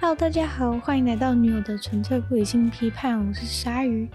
[0.00, 4.08] Hello，大家好，欢迎来到女友的纯粹不理性批判，我是鲨鱼。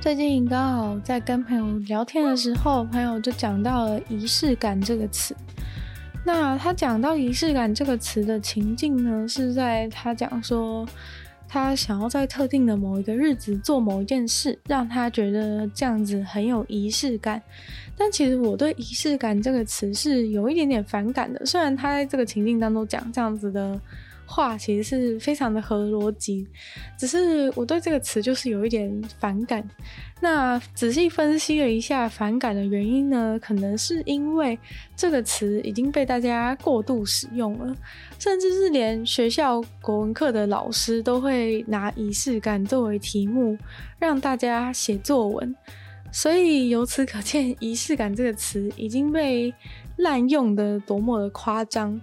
[0.00, 5.36] 最近刚好在跟朋友聊天的时候，朋友就讲到了仪式感这个词。
[6.24, 10.84] 那他讲到仪式感这个词的情境呢，是在他讲说
[11.46, 17.40] 他想要在特定的某一个日子做某一件事，让他觉得这样子很有仪式感。
[17.96, 23.80] 但其实我对仪式感这个词是有一点点反感的，虽然他在这个情境当中讲这样子的。
[24.28, 26.46] 话其实是非常的合逻辑，
[26.98, 29.66] 只是我对这个词就是有一点反感。
[30.20, 34.58] 那仔细分析了一下反感的原因呢，可能是因为
[34.94, 37.74] 这个词已经被大家过度使用了，
[38.18, 43.56] 甚至是连学校国文课的老师都会拿仪式感作为题目
[43.98, 45.56] 让大家写作文。
[46.12, 49.54] 所以由此可见，仪式感这个词已经被
[49.96, 51.98] 滥用的多么的夸张。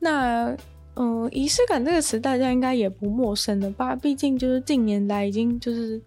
[0.00, 0.56] 那。
[0.94, 3.96] 嗯，仪式感这个词大家应该也不陌生了吧？
[3.96, 6.00] 毕竟就是近年来已经就是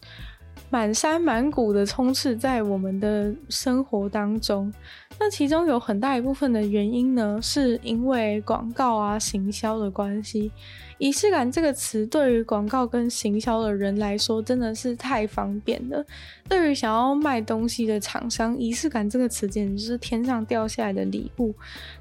[0.75, 4.73] 满山满谷的充斥在我们的生活当中。
[5.17, 10.51] 那其中有很大一部分的原因呢，是因为广告啊、行销的关系。
[10.97, 16.05] 仪式感这个词对于广告跟行销的人来说真的是太方便了。
[16.49, 21.55] 对于想要卖东西的厂商，仪式感这个词简直是天上掉下来的礼物。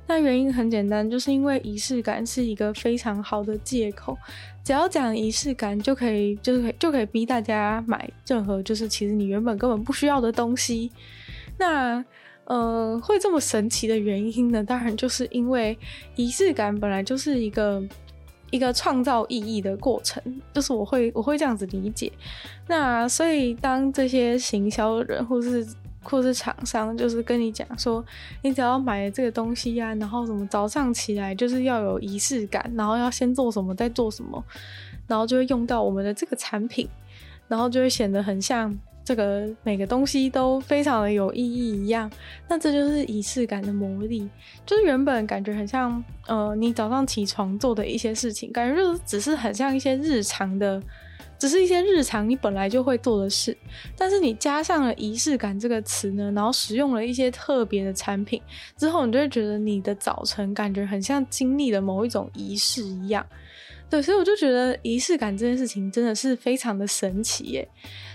[0.09, 4.19] 那原因很简单，就是因为仪式感是一个非常好的借口，
[4.65, 10.91] 只要讲仪式感就可以，就是可以就可以逼大家买任何就是其实你原本根本不需要的东西。
[11.59, 12.05] 那
[12.47, 14.65] 呃，会这么神奇的原因呢？
[14.65, 15.79] 当然就是因为
[16.17, 17.83] 仪式感本来就是一个。
[18.51, 22.13] 一个创造意义的过程，就是我会我会这样子理解。
[22.69, 25.67] 那所以当这些行销人或是
[26.05, 28.05] 或是厂商，就是跟你讲说，
[28.43, 34.43] 你只要买了这个东西呀、啊，然后什么早上起来就是要有仪式感，然后要先做什么再做什么，
[35.07, 36.89] 然后就会用到我们的这个产品，
[37.49, 38.79] 然后就会显得很像。
[39.07, 42.11] 这个每个东西都非常的有意义一样，
[42.49, 44.27] 那这就是仪式感的魔力。
[44.65, 50.83] 就是原本感觉很像，呃，你早上起床做的一些事情，感觉就是只是很像一些日常的，
[51.45, 53.55] 只是一些日常你本来就会做的事。
[53.99, 58.41] 但是你加上了仪式感这个词呢，然后使用了一些特别的产品
[58.79, 63.27] 之后，你就会觉得你的早晨感觉很像经历了某一种仪式一样。
[63.91, 67.69] 对，所以我就觉得仪式感这件事情真的是非常的神奇耶。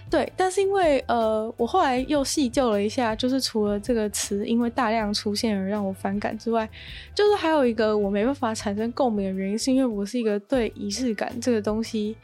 [0.09, 6.67] 对，但是因为呃，我后来又细究了一下，就是除了这个词因为大量出现而让我反感之外，
[7.13, 12.17] 就是还有一个我没办法产生共鸣的原因，是因为我是一个对仪式感这个东西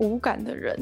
[0.00, 0.76] 无感的人。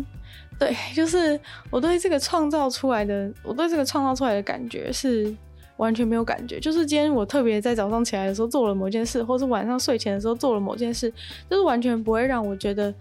[0.59, 1.39] 对，就是
[1.71, 5.33] 我对这个创造出来的，我对这个创造出来的感觉是
[5.77, 6.59] 完全没有感觉。
[6.59, 11.13] 就是今天我特别在早上起来的时候做了某件事，或是晚上睡前的时候做了某件事，
[11.51, 12.95] 就是完全不会让我觉得。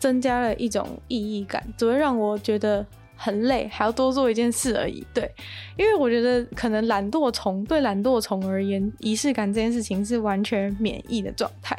[0.00, 2.82] 增加了一种意义感，只会让我觉得
[3.22, 5.06] 很累，还要多做一件事而已。
[5.12, 5.30] 对，
[5.76, 11.76] 因为我觉得可能懒惰虫对懒惰虫而言，仪式感这件事情是完全免疫的状态。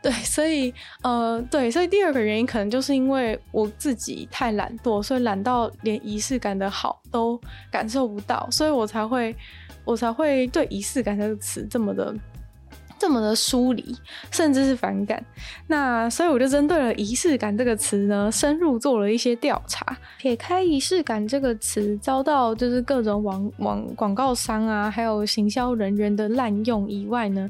[0.00, 9.34] 对，所以呃，对，所以第二个原因可能就是因为我自己太懒惰，所以懒到连仪式感的好都感受不到，所以我才会
[9.84, 12.14] 我才会对仪式感这个词这么的。
[12.98, 13.96] 这么的疏离，
[14.30, 15.24] 甚至是反感。
[15.66, 19.96] 那所以我就针对了仪式感这个词呢，深入做了一些调查。
[20.18, 27.48] 撇开仪式感这个词遭到就是各种网网广告商啊，还有行销人员的滥用以外呢，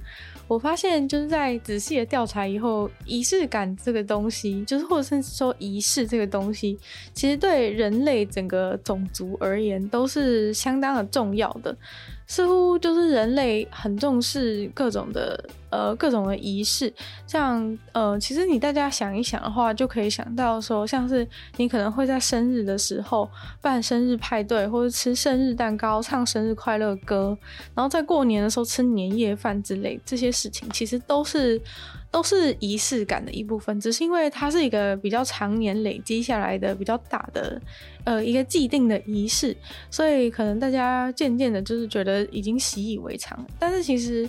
[0.48, 6.78] 我发现就是在仔细的调查以后，仪式感这个东西，就是或者甚至说仪式这个东西，
[7.14, 11.76] 其实对人类整个种族而言都是相当的重要的。
[12.26, 15.42] 似乎就是人类很重视各种的
[15.76, 16.92] 呃各种的仪式，
[17.26, 21.26] 像呃其实你大家想一想的话，就可以想到说，像是
[21.58, 23.28] 你可能会在生日的时候
[23.60, 27.36] 办生日派对，或者吃生日蛋糕、唱生日快乐歌，
[27.74, 31.60] 然后在过年的时候吃年夜饭之类这些事情，其实都是。
[32.08, 37.60] 都是仪式感的一部分，只是因为它是一个比较常年累积下来的比较大的，
[38.04, 39.54] 呃，一个既定的仪式，
[39.90, 43.44] 所以可能大家渐渐的，就是觉得已经习以为常。
[43.58, 44.26] 但是其实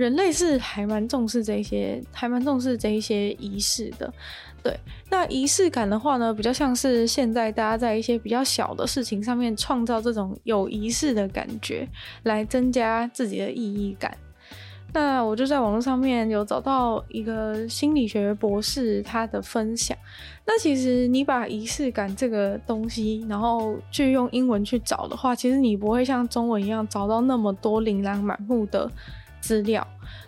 [0.00, 4.10] 人类是还蛮重视这些，还蛮重视这一些仪式的。
[4.62, 4.74] 对，
[5.10, 11.86] 那仪式感的话呢，比较像是现在大家在一些比较小的事情上面创造这种有仪式的感觉，
[12.22, 14.16] 来增加自己的意义感。
[14.92, 19.96] 那我就在网络上面有找到一个心理学博士他的分享。
[20.46, 28.90] 那其实你把仪式感这个东西，然后去用英文去找的话，其实你不会像中文一样找到那么多琳琅满目的
[29.40, 29.86] 资料。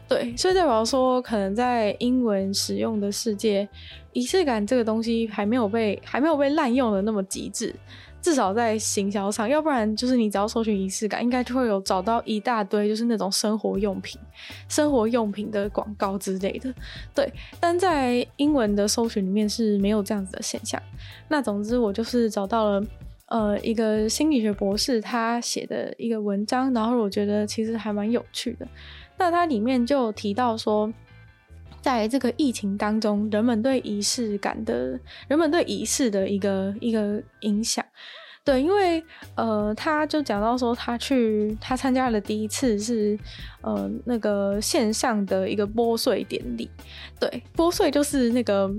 [0.09, 3.67] 对，所以代表说，可能在英文使用的世界，
[4.13, 7.75] 仪式感这个东西还没有被还没有被滥用的那么极致。
[8.21, 14.21] 至少在行销上，要不然就是你只要搜寻仪式感，应该就会有找到一大堆就是那种生活用品、
[14.69, 16.73] 生活用品的广告之类的。
[17.13, 20.81] 对，但在英文的搜寻里面是没有这样子的现象。
[21.27, 22.87] 那总之，我就是找到了
[23.27, 28.69] 呃一个心理学博士他写的一个文章，然后我觉得其实还蛮有趣的。
[29.23, 30.93] 那它里面就提到说。
[31.81, 34.97] 在这个疫情当中，人们对仪式感的，
[35.27, 37.85] 人们对仪式的一个一个影响，
[38.45, 39.03] 对，因为
[39.35, 43.19] 呃，他就讲到说，他去他参加了第一次是
[43.63, 46.71] 呃那个线上的一个拨税典礼，
[47.19, 48.73] 对，拨税就是那个。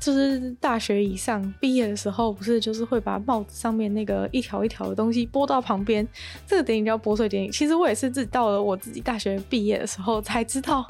[0.00, 6.06] 就是大学以上毕业的时候，不是就是会把帽子上面那个一条一条的东西拨到旁边，
[6.46, 7.50] 这个典礼叫拨穗典礼。
[7.50, 10.86] 其实我也是自己到了我自己大学毕业的时候才知道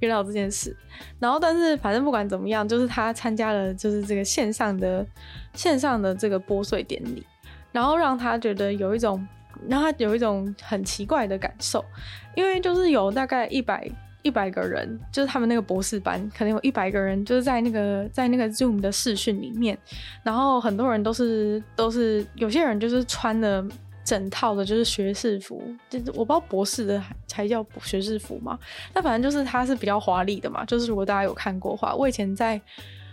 [0.00, 0.76] 原来有这件事。
[1.18, 5.04] 然后，但是反正不管怎么样，就是他参加了就是这个线上的
[5.54, 7.26] 线上的这个拨穗典礼，
[7.72, 9.26] 然后让他觉得有一种
[9.66, 11.82] 让他有一种很奇怪的感受，
[12.36, 13.90] 因为就是有大概一百。
[14.22, 19.76] 一百个人，就是他们那个博士班，可能有一百个人，就是在那个在那个 Zoom 的视讯里面，
[20.22, 23.66] 然后很多人都是都是有些人就是穿了
[24.04, 28.58] 整套的，就是学士服，就是我不知道博士的才叫学士服嘛，
[28.92, 32.60] 那反正就是它是比较华丽的嘛，就是如果大家有看过的话，我以前在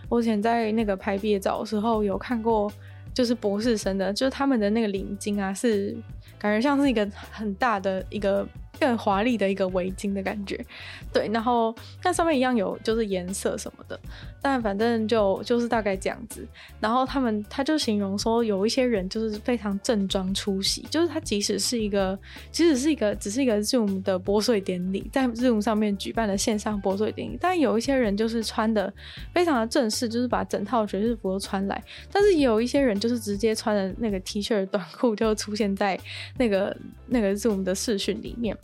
[0.08, 2.70] 我以前在那个拍毕业照的时候有看过，
[3.14, 5.96] 就是博士生的，就是他们的那个领巾啊，是
[6.38, 8.46] 感觉像是一个很大的一个。
[8.78, 10.64] 更华丽的一个围巾的感觉，
[11.12, 13.98] 对，然后那上面一样有就是颜色什么的，
[14.40, 16.46] 但反正就就是大概这样子。
[16.80, 22.18] 然后他们他就形容说，有一些人就是非常正装出席，就是他即使是一个
[22.50, 28.92] 即使是一个只是一个 Zoom 的拨穗典礼，在 Zoom 上面举办的线上拨穗典礼，但有一些人就是穿的
[29.34, 31.82] 非常的正式，就是把整套爵士服都穿来，
[32.12, 35.98] 但是有一些人就是直接穿的那个 T 恤短裤就出现在
[36.36, 36.76] 那个
[37.06, 38.56] 那个 Zoom 的视讯里面。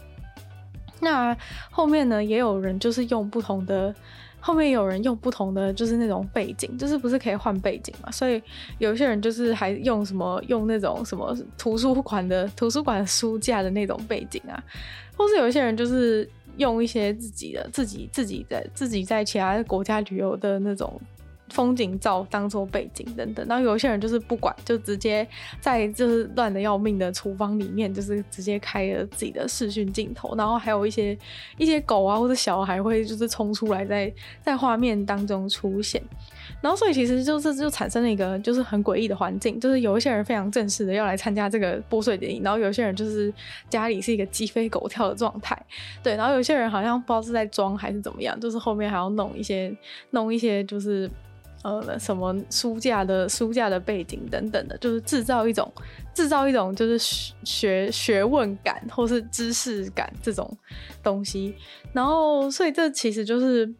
[1.00, 1.36] 那
[1.70, 3.94] 后面呢，也有人就是用不同的，
[4.40, 8.10] 后面有人用不同的，就是那种背景，就是不是可以换背景嘛？
[8.10, 8.42] 所以
[8.78, 14.62] 有些人就是还用什么用那种什么图书馆的图书馆书架的那种背景啊，
[15.16, 21.00] 或是有些人就是用一些自己的自己自己在自己在其他国家旅游的那种。
[21.54, 25.24] 风景照当做背景等等，然后有些人就是不管，就直接
[25.60, 31.16] 在就是乱得要命的厨房里面，就是直接开了自己的视讯镜头，然后还有一些
[31.56, 34.12] 一些狗啊或者小孩会就是冲出来在
[34.42, 36.02] 在画面当中出现，
[36.60, 43.32] 然后所以其实就是就产生了一个就是很诡异的环境，就是有一些人非常正式的要来参加这个拨穗典礼，然后有些人就是
[43.70, 45.56] 家里是一个鸡飞狗跳的状态，
[46.02, 49.72] 对，然后有些人好像不知道是在装还是怎么样，就是后面还要弄一些
[50.10, 51.08] 弄一些就是。
[51.64, 55.72] 呃，什么书架的书架的背景等等的，就是制造一种
[56.12, 56.98] 制造一种就是
[57.42, 60.46] 学学问感或是知识感这种
[61.02, 61.54] 东西。
[61.94, 63.74] 然后，所以这其实就是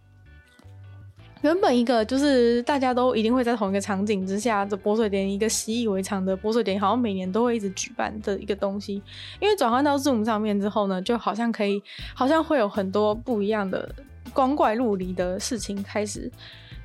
[1.43, 8.95] 原本一个就是大家都一定会在同一个场景之下的拨穗典礼，一个习以为常的拨穗典礼，好像每年都会一直举办的一个东西。
[9.41, 11.83] 因为转换到 Zoom 上面之后呢，就好像可以，
[12.15, 13.95] 好像会有很多不一样的
[14.33, 16.33] 光怪陆离的事情开始。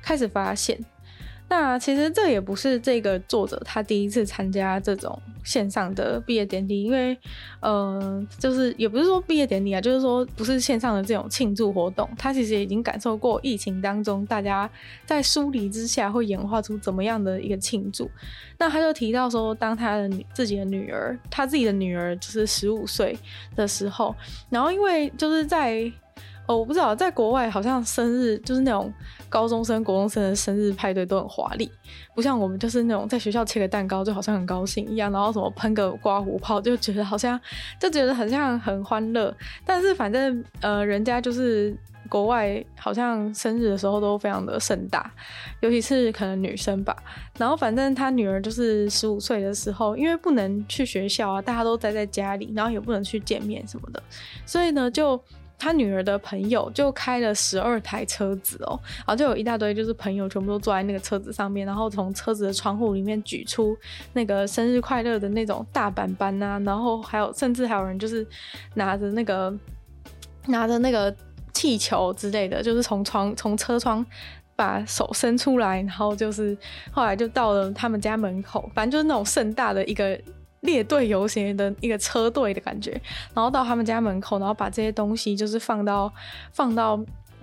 [0.02, 0.78] 开始发现，
[1.48, 7.16] 那其实这也不是这个作者他第一次参加这种线上的毕业典礼，因为，
[7.60, 14.70] 呃，就是也不是说毕业典礼啊，就是说不是线上的这种庆祝活动，他其实已经感受过疫情当中大家
[15.04, 18.08] 在疏离之下会演化出怎么样的一个庆祝。
[18.56, 23.18] 那他就提到说，当他的女自己的女儿，他自己的女儿就是十五岁
[23.56, 24.14] 的时候，
[24.50, 25.90] 然后因为就是在。
[26.56, 28.92] 我不知道，在国外好像生日就是那种
[29.28, 31.70] 高中生、国中生的生日派对都很华丽，
[32.14, 37.40] 不像我们就是那种在学校切个蛋糕就好像很高兴一样，然后什么喷个刮胡泡就觉得好像
[37.78, 39.34] 就觉得很像很欢乐。
[39.64, 41.76] 但是反正呃，人家就是
[42.08, 45.12] 国外好像生日的时候都非常的盛大，
[45.60, 46.96] 尤其是可能女生吧。
[47.38, 54.02] 然后反正他女儿就是十五岁的时候，因为不能去学校啊，大家都待在家里，然后也不能去见面什么的，
[54.44, 55.22] 所以呢就。
[55.60, 63.76] 他女儿的朋友就开了十二台车子哦，然后就有一大堆就是朋友全部都坐在那个车子上面，然后从车子的窗户里面举出
[64.14, 68.26] 那个生日快乐的那种大板板呐、啊，然后还有甚至还有人就是
[68.74, 69.54] 拿着那个
[70.48, 71.14] 拿着那个
[71.52, 74.04] 气球之类的，就是从窗从车窗
[74.56, 76.56] 把手伸出来，然后就是
[76.90, 80.18] 后来就到了他们家门口，反正就是那种盛大的一个。
[80.60, 82.90] 列队游行的一个车队的感觉，
[83.34, 86.12] 然后到他们家门口，然后把这些东西就是放到
[86.52, 86.98] 放到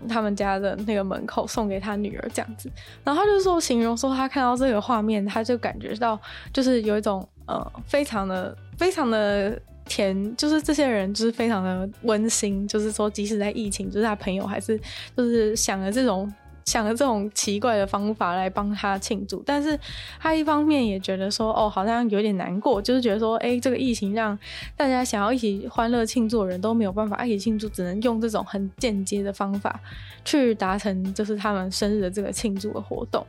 [0.07, 2.71] 他们家的那个门口，送给他女儿这样子。
[3.03, 6.19] 然后他就说，形容说他看到这个画面，他就感觉到
[6.53, 14.79] 就是有一种呃，非常的 非常的甜，就是这些人就是非常的温馨，就是说即使在疫情，就是他朋友还是
[15.15, 16.31] 就是想了这种。
[16.67, 19.79] 想了这种奇怪的方法来帮他庆祝，但是
[20.19, 24.37] 他一方面也觉得说，哦，好像有点难过，就是觉得说，哎，这个疫情让
[24.75, 29.79] 大家想要一起欢乐庆祝的人都没有办法一起庆祝，只能用这种很间接的方法
[30.25, 33.25] 去达成，就是他们生日的这个庆祝的活动。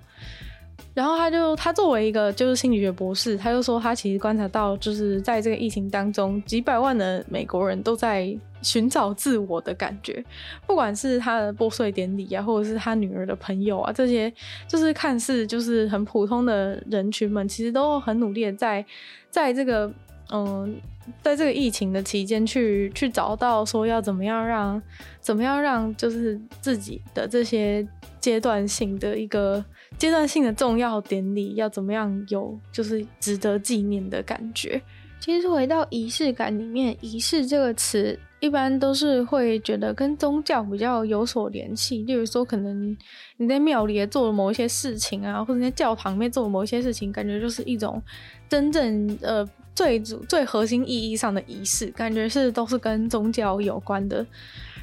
[0.94, 10.24] 然后他就他作为一个就是心理学博士，他就说他其实观察到，就是在这个疫情当中，几百万的美国人都在寻找自我的感觉，
[10.66, 14.32] 不管是他的拨穗典礼啊，或者是他女儿的朋友啊，这些
[14.66, 18.84] 就是看似就是很普通的人群们，其实都很努力的在
[19.30, 19.88] 在这个
[20.32, 20.80] 嗯，
[21.22, 24.82] 在这个疫情的期间去去找到说要怎么样让
[25.20, 27.86] 怎么样让就是自己的这些
[28.20, 29.64] 阶段性的一个。
[29.96, 34.80] 阶段性的重要典礼要怎么样有就是值得纪念的感觉？
[35.20, 42.04] 其实回到仪式感里面，仪式这个词一般都是会觉得跟宗教比较有所联系。
[42.04, 42.96] 例如说，可能
[43.36, 48.00] 你在庙里做了某一些事情啊，或者在教堂里面做了某一些事情，感觉就是一种
[48.48, 54.24] 真正呃最主最核心意义上的仪式，感觉是都是跟宗教有关的。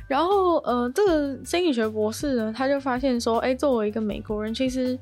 [0.07, 4.97] 然后，呃，这个心理学博士呢，他就发现说，哎，作为一个美国人，其实。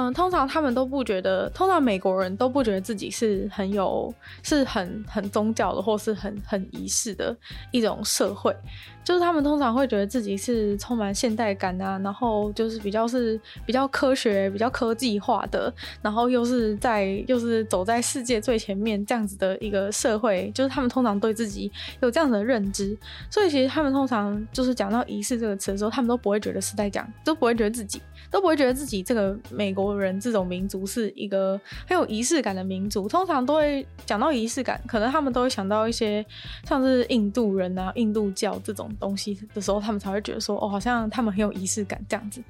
[0.00, 4.14] 嗯，通常他们都不觉得，通常美国人都不觉得自己是很有、
[4.44, 7.36] 是很很宗教的，或是很很仪式的
[7.72, 8.54] 一种社会。
[9.02, 20.52] 就是他们通常会觉得自己是充满现代感啊，然后就是比较是比较科学、比较科技化的，然后又是在又是走在世界最前面这样子的一个社会。
[20.54, 22.96] 就是他们通常对自己有这样的认知，
[23.30, 28.00] 所以其实他们通常就是讲到仪式这个词的时候，他们都不会觉得是在讲，都不会觉得自己。
[28.30, 33.08] 都不会觉得自己这个美国人这种民族是一个很有仪式感的民族。
[33.08, 36.24] 通常都会讲到仪式感，可能他们都会想到一些
[36.64, 42.42] 像是印度人啊、印度教这种东西的时候，他们才会觉得说，哦，好像他们很有仪式感这样子。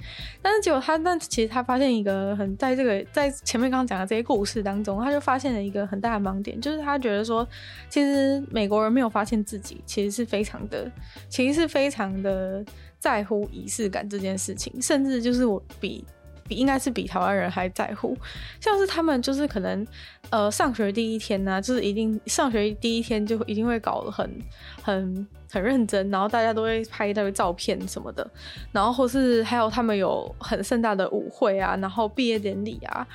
[0.42, 7.46] 但是结果他，但其实他发现一个很在这个在前面刚刚讲的这些故事当中，他就发现了一个很大的盲点，就是他觉得说，
[7.88, 10.90] 其实美国人没有发现自己其实是非常的，
[11.28, 12.64] 其实是非常的。
[12.98, 16.04] 在乎仪式感这件事情，甚至就是我比
[16.46, 18.16] 比应该是比台湾人还在乎，
[18.60, 19.86] 像是他们就是可能
[20.30, 24.30] 呃上学第一天呢、就是一定上学第一天就一定会搞得很
[24.82, 28.28] 很很认真，然后大家都会拍一堆照片什么的，
[28.72, 33.06] 然后或是还有他们有很盛大的舞会啊，然后毕业典礼啊。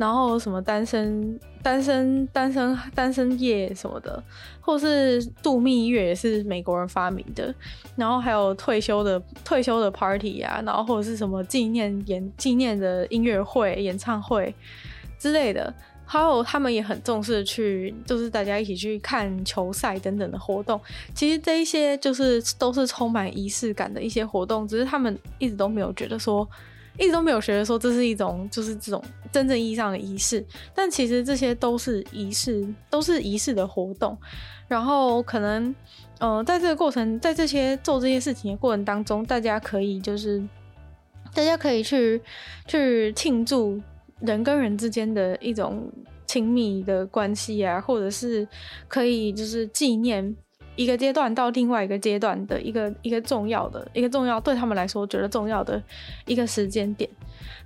[0.00, 4.22] 然后什么单身、单身、单身、单身夜什么的，
[4.58, 7.54] 或是度蜜月也是美国人发明的。
[7.96, 14.54] 然后还有退休的退休的 party 啊，然后或者是什么纪念演纪念的音乐会、演唱会
[15.18, 15.72] 之类的。
[16.06, 20.80] 还有他们也很重视去，就是大家一起去看球赛等等的活动。
[21.14, 26.48] 其实这一些就是都是充满仪式感的一些活动，只是他们一直都没有觉得说。
[26.98, 30.44] 一直都没有觉得说这是一种就是这种真正意义上的仪式，
[30.74, 34.16] 但其实这些都是仪式，都是仪式的活动。
[34.68, 35.74] 然后可能，
[36.18, 40.40] 呃，在这个过程，在这些做这些事情的过程当中，大家可以就是，
[41.34, 42.20] 大家可以去
[42.66, 43.80] 去庆祝
[44.20, 45.90] 人跟人之间的一种
[46.26, 48.46] 亲密的关系啊，或者是
[48.86, 50.36] 可以就是纪念。
[50.80, 55.82] 一个阶段到另外一个阶段的一个一个重要的一个重要对他们来说觉得重要的
[56.24, 57.10] 一个时间点，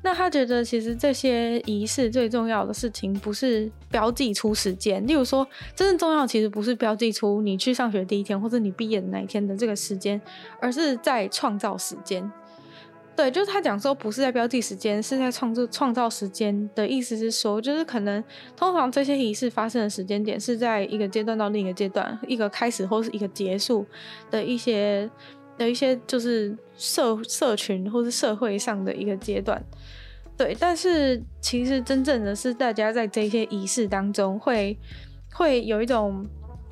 [0.02, 10.20] 那他觉得其实这些仪式最重要的事情不是标记出时间，例如说真正重要其实不是标记出你去上学第一天或者你毕业的那一天的这个时间，
[10.60, 12.28] 而是在创造时间。
[13.16, 18.22] 对，就是他讲说不是在标记时间，是在创造创造时间的意思是说，就是可能
[18.56, 23.86] 通常这些仪式发生的时间点是在一个阶段到另一个阶段，一个开始或是一个结束
[24.30, 25.08] 的一些
[25.56, 29.62] 的一些就是社社群或是社会上的一个阶段。
[30.36, 34.76] 对，但是其实真正的是大家在这些仪式当中会
[35.32, 36.26] 会有一种。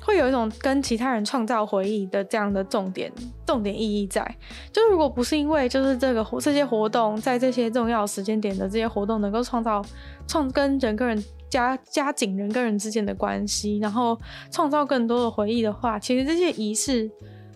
[0.05, 3.11] 会有一种跟其他人创造回忆的这样的重点
[3.45, 4.23] 重点意义在，
[4.71, 9.81] 就如果不是因为就是这个这些活动在这些重要时间点的这些活动能够创造
[10.27, 14.19] 创跟人跟人加加紧人跟人之间的关系，然后
[14.51, 17.09] 创造更多的回忆的话，其实这些仪式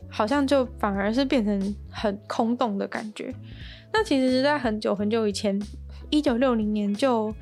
[0.09, 3.33] 好像就反而是变成很空洞的感觉。
[3.91, 5.59] 那其实是在很久很久以前，
[6.09, 7.33] 一九六零年就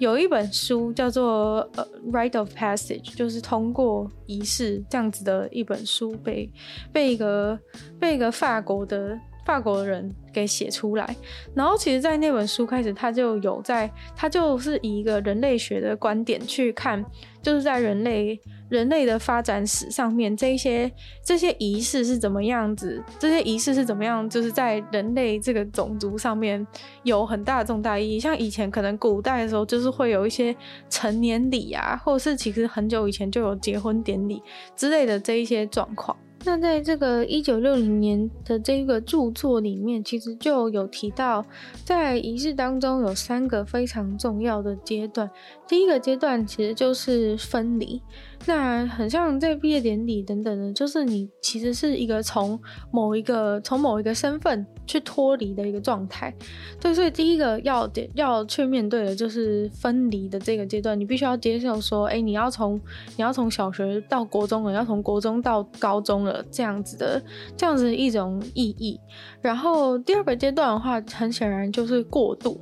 [0.00, 6.50] 有一本书叫做《呃 Rite of Passage》，就是通过仪式这样子的一本书被
[6.90, 7.58] 被一个
[8.00, 9.16] 被一个法国的。
[9.50, 11.16] 法国人给写出来，
[11.56, 17.04] 然后其实，在那本书开始，他就有在，他就是以一个人类学的观点去看，
[17.42, 20.88] 就是在人类人类的发展史上面，这一些
[21.24, 26.64] 这些仪式是怎么样子，这些仪式是怎么样，就是在人类这个种族上面
[27.02, 28.20] 有很大的重大意义。
[28.20, 30.54] 像以前可能古代的时候，就是会有一些
[30.88, 34.40] 成年礼啊，或者是其实很久以前就有结婚典礼
[34.76, 36.16] 之类的这一些状况。
[36.44, 41.44] 那在这个一九六零年的这个著作里面，其实就有提到，
[41.84, 45.30] 在仪式当中有三个非常重要的阶段。
[45.70, 48.02] 第一个阶段其实就是分离。
[48.46, 52.58] 那很像在毕业典礼等等的，就是你其实是一个从
[52.90, 56.34] 某一个从某一个身份去脱离的一个状态。
[56.80, 62.74] 对，所以第一个要要去面对的就是分离的这个阶段，你必须要接受说，哎，你要从
[63.16, 67.22] 你要从小学到国中了，要从国中到高中了，这样子的
[67.56, 68.98] 这样子一种意义。
[69.40, 72.60] 然后第二个阶段的话，很显然就是过渡。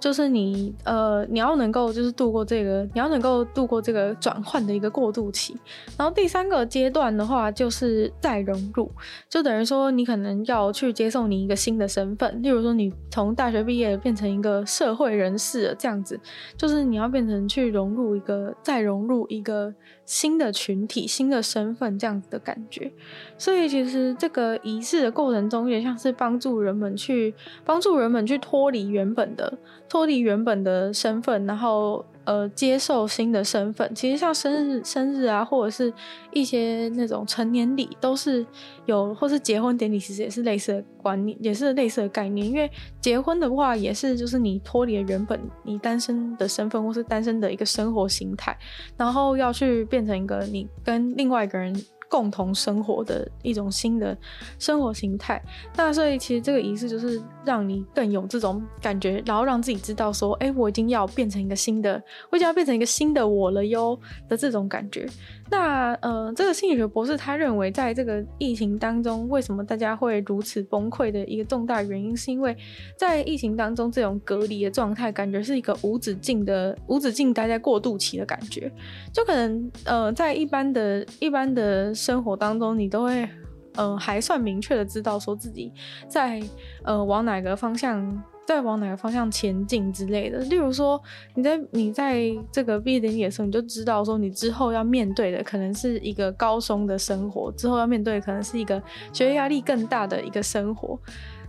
[0.00, 5.54] 就是你，呃，你要能够就是度过这个，你要能够度过这个转换的一个过渡期。
[5.98, 8.90] 然后第三个阶段的话，就是再融入，
[9.28, 16.18] 就等于说你可能要去接受你一个新的身份，例如说你从大学毕业变成一个社会人士，这样子，
[16.56, 19.72] 就是你要变成去融入一个，再融入一个。
[20.10, 22.90] 新的群体、新的身份这样子的感觉，
[23.38, 27.32] 所以其实这个仪式的过程中，也像是帮助人们去
[27.64, 29.56] 帮助人们去脱离原本的
[29.88, 33.94] 脱离原本的身份，然后呃接受新的身份。
[33.94, 35.92] 其实像生日、生日啊，或者是
[36.32, 38.44] 一些那种成年礼，都是
[38.86, 42.44] 有，或是结婚典礼，其实也是类似的观念，也是类似的概念。
[42.44, 42.68] 因为
[43.00, 48.58] 结婚的话，也是就是你脱离了原本你单身的身份，或是单身的一个生活形态，
[48.96, 50.00] 然后要去变。
[50.00, 51.70] 变成一个你跟另外一个人
[52.10, 54.18] 共同生活的一种新的
[54.58, 55.40] 生活形态，
[55.76, 63.96] 那所以其实这个仪式就是让你更有这种感觉，然后让自己知道说，哎，我已经要变成一个新的，我已经要变成一个新的我了哟
[64.28, 65.08] 的这种感觉。
[65.50, 72.56] 那呃，这个心理学博士他认为，在这个疫情当中，为什么大家会如此崩溃的一个重大原因，是因为
[72.96, 78.70] 在疫情当中，这种隔离的状态，感觉是一个无止境的、无止境待在过渡期的感觉。
[79.12, 83.28] 就可能呃，在一般的、一般的生活当中，你都会
[83.74, 85.72] 呃还算明确的知道说自己
[86.08, 86.40] 在
[86.84, 88.22] 呃往哪个方向。
[88.46, 91.00] 在往哪个方向前进之类的，例如说，
[91.36, 100.98] 你在你在这个毕业典礼的时候，你就知道说，你之后要面对的可能是一个高中的生活，之后要面对的可能是一个学业压力更大的一个生活。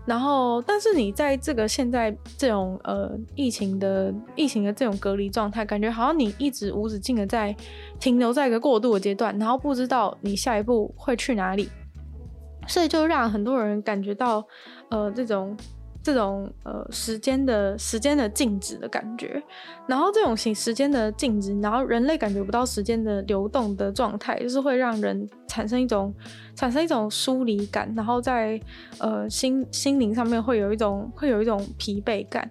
[0.06, 7.56] 然后，但是你在这个现在这种呃疫情的疫情的这种隔离状态，感觉好像你一直无止境的在
[8.00, 11.68] 停留在一个过渡的阶段，然后不知道你下一步会去哪里，
[12.68, 14.46] 所以就让很多人感觉到
[14.90, 15.58] 呃这种。
[16.04, 19.42] 这种呃时间的时间的静止的感觉，
[19.88, 26.14] 然后这种时时间的静止，然后人类感觉不到时间的流动的状态，就是会让人产生一种
[26.56, 28.60] 产生一种疏离感，然后在
[28.98, 32.50] 呃心心灵上面会有一种会有一种疲惫感。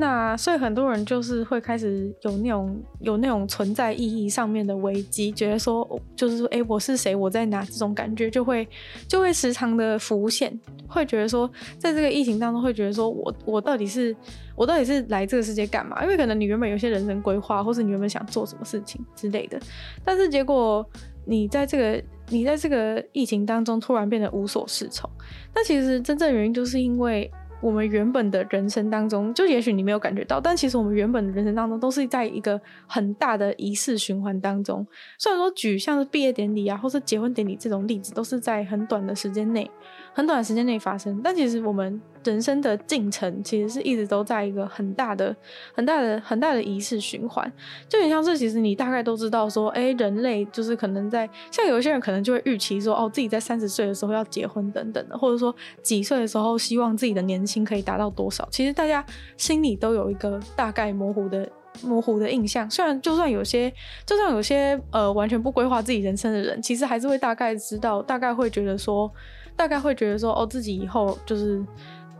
[0.00, 5.86] 那所以很多人就是会开始有那种有那种存在意义上面的危机，觉得说
[6.16, 7.14] 就是说，哎，我是谁？
[7.14, 7.62] 我在哪？
[7.66, 8.66] 这种感觉就会
[9.06, 10.58] 就会时常的浮现，
[10.88, 14.16] 会觉得说，在这个疫情当中，会觉得说我我到底是
[14.56, 16.02] 我到底是来这个世界干嘛？
[16.02, 19.60] 因为可能你原本有些人生规划，或是你原本想做什么事情之类的，
[20.02, 20.88] 但是结果
[21.26, 25.10] 你在这个你在这个疫情当中突然变得无所适从，
[25.54, 27.30] 那其实真正原因就是因为。
[27.60, 34.86] 我们原本的人生当中，就也许你没有感觉到，但其实我们原本的人生当中，都是在一个很大的仪式循环当中。
[35.18, 39.70] 虽然说举像是毕业典礼啊，或是结婚典礼这种例子，都是在很短的时间内。
[40.12, 45.34] 很短的时间内发生，但其实我们人生的进程其实是一直都在一个很大的、
[45.72, 47.50] 很大的、很大的仪式循环。
[47.88, 58.48] 就很像是，其实你大概都知道说，哎，人类就是可能在像有些人可能就会预期说，哦，自己在三十岁的时候要结婚等等的，或者说几岁的时候希望自己的年薪可以达到多少。
[58.52, 59.04] 其实大家
[59.36, 61.50] 心里都有一个大概模糊的、
[61.82, 62.70] 模糊的印象。
[62.70, 63.72] 虽然就算有些，
[64.06, 69.10] 就算有些呃完全不规划自己人生的人，其实还是会大概知道，大概会觉得说。
[69.56, 71.62] 大概会觉得说，哦，自己以后就是，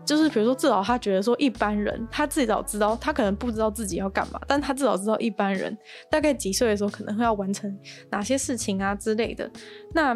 [0.05, 5.75] 就是比如说，至少他觉得说，一般人他至少知道，他可能不知道自己要干嘛，但他至少知道一般人
[6.11, 7.75] 大概几岁的时候可能会要完成
[8.11, 9.51] 哪些事情啊之类的。
[9.95, 10.15] 那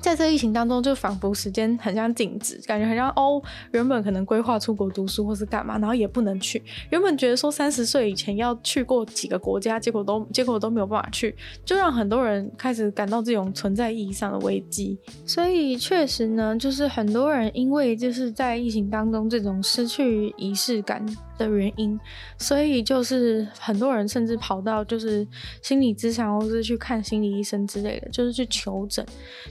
[0.00, 6.62] 在这疫情当中，就仿佛时间很像静止，感觉很像哦，原本可能规划出国读书或是干嘛，然后也不能去。
[6.90, 14.98] 原本觉得说三十岁以前要去过几个国家，结果都结果都没有办法去，就让很多人开始感到这种存在意义上的危机。
[15.26, 21.04] 所以确实呢，就是很多人因为就是在疫情当中这种失去仪式感
[21.36, 21.98] 的原因，
[22.38, 25.26] 所以就是很多人甚至跑到就是
[25.62, 29.04] 心理咨商，或是去看心理医生之类的，就是去求诊，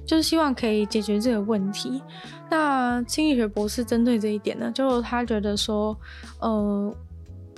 [0.05, 2.01] 就是希望可以解决这个问题。
[2.49, 5.97] 那心理学博士针对这一点呢，就他觉得说，
[6.39, 6.95] 呃，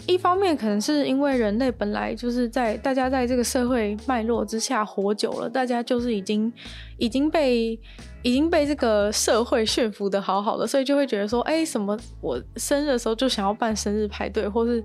[0.05, 6.51] 一方面可能是因为人类本来就是在大家在这个社会脉络之下活久了，大家就是已经
[6.97, 7.79] 已经被。
[8.27, 14.83] 已经被这个社会驯服的好好的，所以就会觉得说，哎，什么我生日的时候就想要办生日派对，或是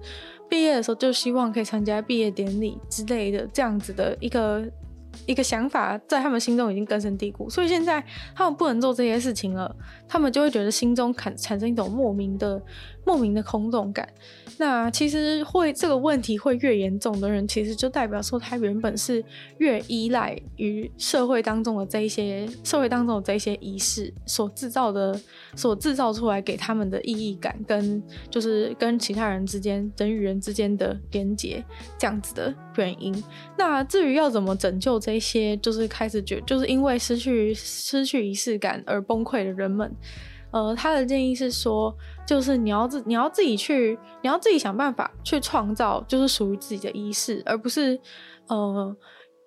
[0.49, 4.63] 毕业的时候就希望可以参加毕业典礼之类的这样子的一个
[5.27, 7.51] 一个想法，在他们心中已经根深蒂固。
[7.51, 8.01] 所以现在
[8.33, 9.75] 他们不能做这些事情了，
[10.07, 12.63] 他们就会觉得心中产产生一种莫名的
[13.05, 14.09] 莫名的空洞感。
[14.59, 19.25] 那其实会这个问题会越严重的人，其实就代表说他原本是
[19.59, 25.19] 越依赖于社会当中的这一些社会当中的这一些仪式所制造的、
[25.57, 31.65] 所制造出来给他们的意义感，跟就是跟其他人之间人与人之间的连接
[31.99, 33.13] 这样子的原因。
[33.57, 39.93] 那至于要怎么拯救这些就是开始觉就是因为失去失去仪式感而崩溃的人们。
[40.53, 41.93] 呃，他的建议是说，
[42.27, 47.99] 就是你要自你要自己去，你要自己想办法去创造，就是属于自己的仪式，而不是，
[48.49, 48.95] 呃，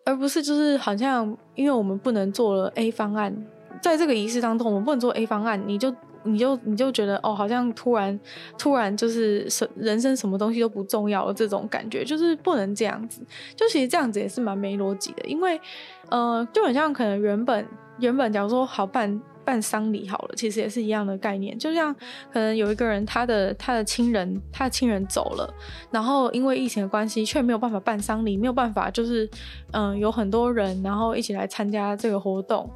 [0.04, 3.46] 而不是就是好像，因为我们不能做了 A 方案，
[3.80, 8.20] 在这个仪式当中，我们不能做 A 方案，你就你就你就觉得哦，好像突然
[8.58, 13.22] 突然就是什人生什么东西都不重要了，这种感觉就是不能这样子，
[13.56, 15.62] 就其实这样子也是蛮没逻辑的，因为
[16.10, 17.64] 呃，就很像可能原本
[18.00, 19.22] 原本假如说好办。
[19.46, 21.58] 办丧礼好了，其实也是一样的概念。
[21.58, 21.94] 就像
[22.34, 25.54] 可能有一个人，他的他的亲人，他的亲人走了，
[25.92, 29.30] 然后因为疫情的关系，却没有办法办丧礼，没有办法，就是
[29.72, 32.70] 嗯，有很多人，然后一起来参加这个活动，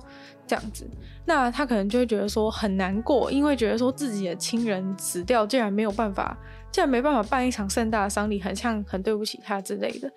[0.45, 0.87] 这样子，
[1.25, 6.37] 那他可能就会觉得说很难过，因为觉得说自己的亲人死掉，竟然没有办法，
[6.71, 10.11] 竟然没办法办一场盛大的丧礼，很像很对不起他之类的。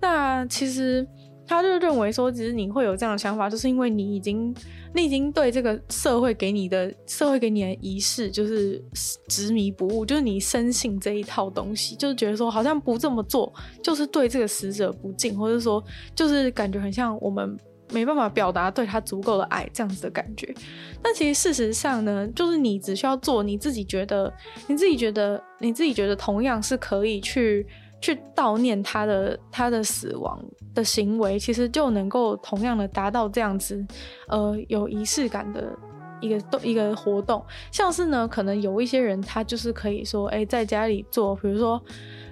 [0.00, 1.06] 那其实。
[1.46, 4.54] 他就认为说，其实你会有这样的想法，就是因为你已经，
[4.94, 8.82] 你已经对这个社会给你的社会给你的仪式就是
[9.28, 13.52] 执迷不悟，就是你深信这一套东西，就是觉得说好像不这么做
[13.82, 15.82] 就是对这个死者不敬，或者说
[16.14, 17.58] 就是感觉很像我们
[17.92, 20.54] 没办法表达对他足够的爱这样子的感觉。
[21.02, 24.32] 但其实事实上呢，就是你只需要做你自己觉得，
[24.68, 27.66] 你自己觉得，你自己觉得同样是可以去。
[28.02, 30.38] 去悼念他的他的死亡
[30.74, 33.82] 的行为，其实就能够同样的达到这样子，
[34.28, 35.72] 呃，有仪式感的
[36.20, 37.42] 一个动一个活动。
[37.70, 41.80] 像是呢，可能有一些人他就是可以说，哎、在家里做，比如说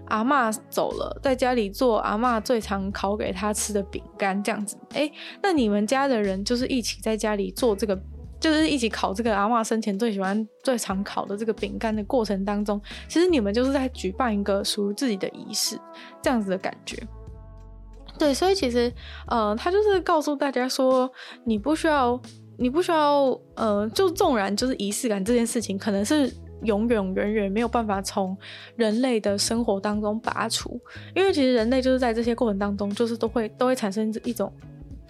[0.09, 4.77] 阿嬷走了，在家里做阿嬷最常烤给他吃的饼干这样子。
[4.95, 7.97] 哎、那你们家的人就是一起在家里做这个。
[8.41, 15.79] 就是一起烤这个阿嬷生前最喜欢、最常烤的这个饼干的过程当中，其实你们就是在举办一个属于自己的仪式，
[16.23, 16.97] 这样子的感觉。
[18.19, 18.93] 对，所以其实，
[19.29, 21.11] 呃，他就是告诉大家说，
[21.45, 22.21] 你不需要，
[22.57, 28.37] 你不需要，呃，就纵然就是仪式感这件事情，可能是永永、远远没有办法从
[28.77, 30.81] 人类的生活当中拔除，
[31.15, 34.53] 因为其实人类就是在这些过程当中，就是都会都会产生一种。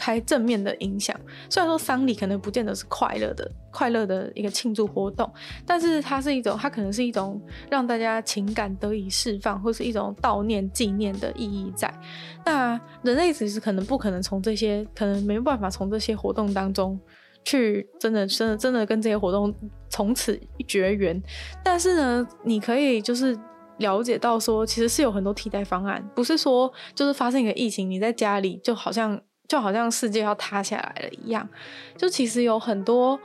[0.00, 1.14] 开正面的影响，
[1.50, 5.30] 虽然说丧礼可能不见得是快乐的、快乐的一个庆祝活动，
[5.66, 7.38] 但是它是一种，它可能是一种
[7.70, 11.92] 让大家情感得以释放，或是一种悼念、纪念的意义在。
[12.46, 16.98] 那人类其实可能不可能从这些，可能没办法从这些活动当中
[17.44, 19.54] 去真的、真的、真的跟这些活动
[19.90, 21.22] 从此绝缘。
[21.62, 23.38] 但是呢，你可以就是
[23.76, 29.20] 了解到说，其实是有很多替代方案，不是说就是发生一个疫情，你在家里就好像。
[29.50, 31.48] 就好像世界要塌下来了一样，
[31.96, 33.18] 就其实有很多，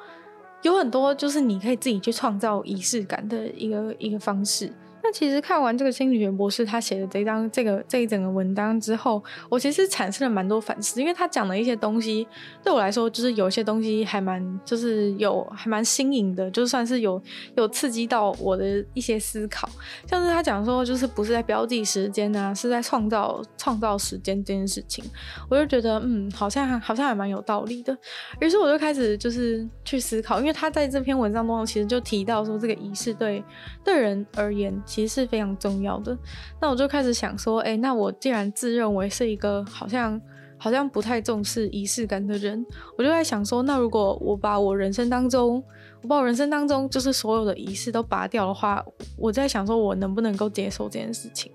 [0.64, 4.74] 有很多，就是你可以自己去创造仪式感的一个一个方式。
[5.08, 12.28] 那其实看完这个心理学博士他写的这一章这个这一整个文章之后，我其实产生了蛮多反思，因为他讲的一些东西
[12.64, 17.22] 对我来说，就是有一些东西还蛮就是有还蛮新颖的，就算是有
[17.56, 19.70] 有刺激到我的一些思考。
[20.08, 25.06] 像是他讲说，就是不是在标记时间啊，是在创造创造时间这件事情，
[25.52, 27.96] 我就觉得嗯，好像好像还蛮有道理的。
[28.42, 33.44] 于是我就开始就是去思考，因为他在这篇文章中其实就提到说，这个仪式对
[33.84, 34.76] 对人而言。
[34.96, 36.18] 其实是非常重要的。
[36.62, 40.20] 那我就开始想说，哎、那我既然自认为是一个好像
[40.58, 42.66] 好像不太重视仪式感的人，
[42.98, 45.62] 我就在想说，那如果我把我人生当中，
[46.02, 48.82] 我把我人生当中就是所有的仪式都拔掉的话，
[49.18, 51.52] 我在想说，我能不能够接受这件事情？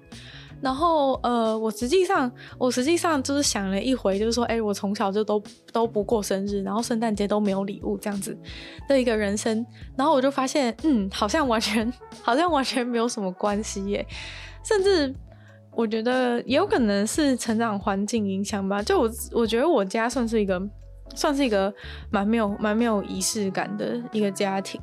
[0.63, 5.43] 然后，呃，我实际上，我实际上就是想了一回，就是说，哎，我从小就都
[5.73, 8.37] 都不过生日，然后圣诞节都没有礼物这样子
[8.87, 9.65] 的一个人生，
[9.97, 14.07] 然后我就发现，嗯，好像完全， 好像完全没有什么关系耶，
[14.63, 15.15] 甚至
[15.73, 18.83] 我觉得也有可能是成长环境影响吧。
[18.83, 20.61] 就我，我觉得我家算是一个，
[21.15, 21.73] 算是一个
[22.11, 24.79] 蛮没有蛮没有仪式感的一个家庭，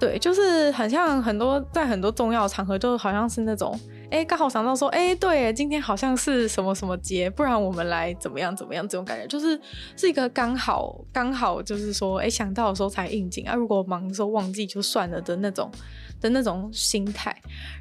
[0.00, 3.78] 对，就是很像很多在很多重要场合，就好像是那种。
[4.10, 8.86] 哎，刚好想到说，哎，对，今天好像是什么什么节，不然我们来怎么样怎么样？
[8.88, 9.60] 这种感觉就是
[9.96, 13.54] 是一个刚好刚好，就是说，哎，想到的时候才应景啊。
[13.54, 15.70] 如果忙的时候忘记就算了的那种。
[16.20, 17.34] 的那种心态，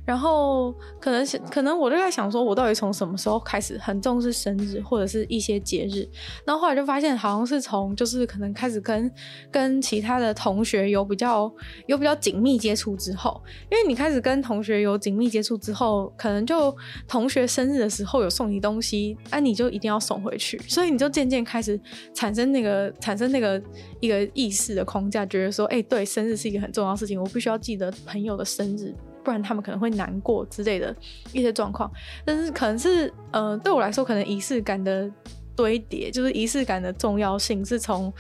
[0.06, 6.08] 然后可能可能我就在想说，我到底从什么时候开始很重视生日或者是一些节日？
[6.46, 9.12] 然后后来就发现，好像是从就是可能开始跟
[9.52, 11.52] 跟其他的同学有比较
[11.88, 16.76] 有比较紧密接触之后，因为你开始跟同学有紧密接触之后，可能就
[17.08, 21.80] 同学生日的时候有送你东西，啊，你就一定要送回去，所以你就渐渐开始
[22.14, 23.62] 产生那个产生那个
[24.00, 28.38] 一个意识的框架，觉得说，哎，对，生日是一个很重要的事情，我必须要记得朋友。
[28.38, 30.96] 的生日，不然他们可能会难过之类的
[31.34, 31.92] 一些状况。
[32.24, 35.12] 但是可能是呃，对我来说，可能仪式感的
[35.56, 38.14] 堆叠，就是仪式感的重要性，是从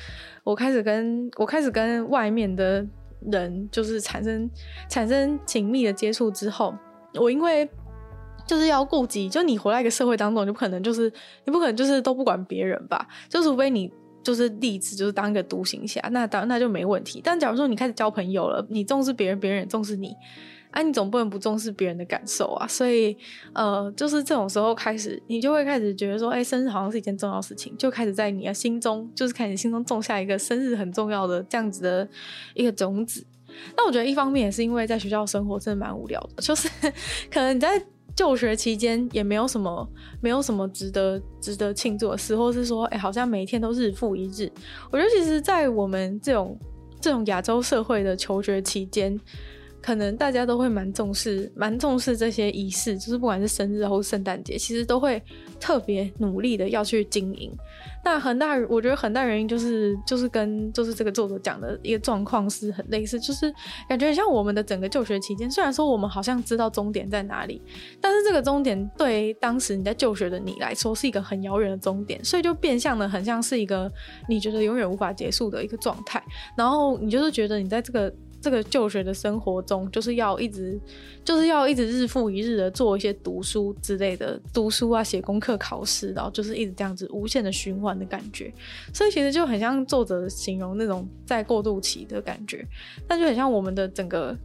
[0.44, 2.84] 我开始跟我开始跟外面的
[3.32, 4.50] 人，就是产生
[4.90, 6.74] 产生紧密的接触之后，
[7.13, 7.70] 我因为
[8.48, 11.13] 就是要顾及，就你活在一个社会当中，你不可能就是
[11.46, 13.94] 你不可能就是都不管别人吧，就除非你。
[14.23, 17.21] 就是立志，就是当一个独行侠，那当那就没问题。
[17.23, 20.13] 但假如说你开始交朋友了，你重视别人，别人也重视你，
[20.71, 22.67] 啊，你总不能不重视别人的感受啊。
[22.67, 23.15] 所以，
[23.53, 32.08] 呃，就是这种时候开始，你就会开始觉得说，哎、生日好像是一件重要事情，就开始在你的心中，就是开始心中种下一个生日很重要的这样子的
[32.53, 33.25] 一个种子。
[33.77, 36.67] 那我觉得一方面也是因为在学校生活真的蛮无聊的，就是
[37.32, 37.82] 可能你在。
[38.17, 39.88] 就学期间也没有什么，
[40.19, 44.51] 没有什么值得值得庆祝的事，或是说，哎、好像每一天都日复一日。
[44.89, 46.60] 我觉得，其实，在我们这种
[46.99, 49.15] 这种亚洲社会的求学期间，
[49.88, 55.23] 可能大家都会蛮重视，蛮重视这些仪式，就是不管是生日或圣诞节，其实都会
[55.62, 57.50] 特别努力的要去经营。
[58.04, 63.50] 那很大，我觉得很大原因就是就是跟就是这个作者讲的一个状况是很类似，就是
[63.88, 67.62] 感觉像我们的整个就学期间，虽然说我们好像知道终点在哪里，
[68.02, 73.89] 但是这个终点对当时你在就学的你来说是一个很遥远的终点，所以就变相的很像是一个
[74.28, 76.21] 你觉得永远无法结束的一个状态，
[76.58, 78.13] 然后你就是觉得你在这个。
[78.41, 80.80] 这个就学的生活中，就是要一直，
[81.23, 88.54] 就是要一直日复一日的做一些读书之类的，读书啊，写功课、考试，然后就是一直这样子无限的循环的感觉。
[88.93, 92.65] 所以其实就很像作者形容那种在过渡期的感觉，
[93.08, 94.38] 那就很像我们的整个。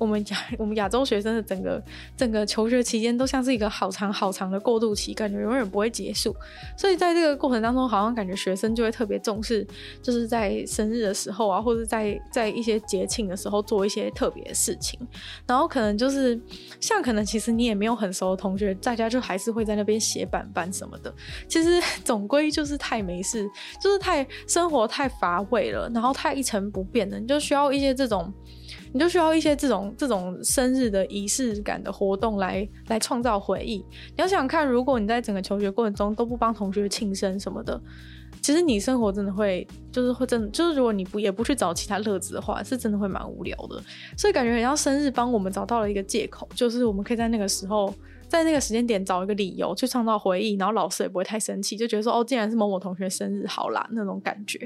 [0.00, 1.80] 我们亚 我们亚洲学生的整个
[2.16, 6.34] 整个求学期间都像是一个好长好长的过渡期，感觉永远不会结束。
[6.76, 9.64] 所以在这个过程当中，好像感觉学生就会特别重视，
[10.02, 14.98] 就是在生日的时候啊，或者在在一些节庆的时候做一些特别的事情。
[15.46, 16.40] 然后可能就是
[16.80, 21.14] 像可能其实你也没有很熟的同学，大家就还是会在那边写板板什么的。
[21.46, 23.46] 其实总归就是太没事，
[23.82, 28.32] 就是太生活太乏味了，然后太一成不变了，你就需要一些这种。
[28.92, 33.76] 你就需要一些这种这种生日的仪式感的活动来来创造回忆。
[33.76, 37.80] 你要想看，如果你在整个求学过程中都不帮同学庆生什么的，
[38.42, 43.82] 其实你生活真的会就是会真的就是如果你不也不去找其他乐子的话，是真的会蛮无聊的。
[44.16, 47.94] 所以感觉很像生日帮我们找到了一个借口，就是我们可以在那个时候。
[48.30, 54.56] 在那个时间点找一个理由去创造回忆，然后老师也不会太生气，就觉得说哦，既然是某某同学生日，好啦那种感觉。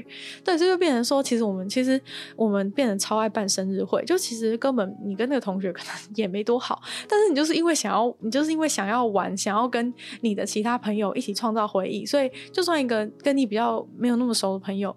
[0.43, 1.99] 对，这就变成说，其实我们其实
[2.35, 14.95] 我们变得超爱办生日会，就其实根本你跟那个同学可能也没多好，但是你就是因为想要，你就是因为想要玩，想要跟你的其他朋友一起创造回忆，所以就算一个跟你比较没有那么熟的朋友，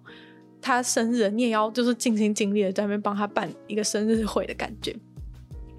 [0.61, 4.95] 他生日你也要就是尽心尽力的在那边帮他办一个生日会的感觉。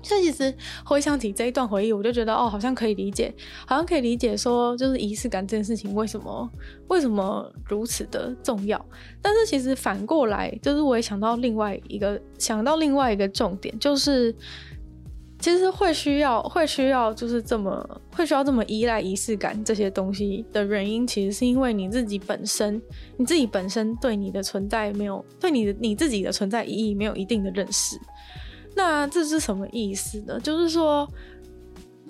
[0.03, 3.33] 所以其实回想起这一段回忆，我就觉得哦，好像可以理解，
[3.67, 6.51] 好像可以理解说，就是仪式感这件事情为什么
[6.89, 8.83] 为什么如此的重要。
[9.21, 14.35] 但是其实反过来，就是我也想到另外一个想到另外一个重点，就是
[15.39, 22.81] 其实会需要会需要就是这么会需要这么依赖仪式感这些东西的原因，其实是因为你自己本身
[23.19, 27.99] 你自己本身对你的存在没有对你的你自己的存在意义没有一定的认识。
[28.75, 30.39] 那这是什么意思呢？
[30.41, 31.09] 就是说，